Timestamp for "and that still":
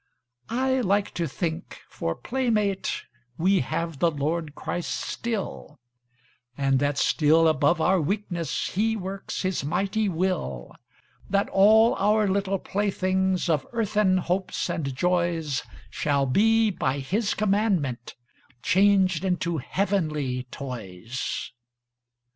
6.57-7.47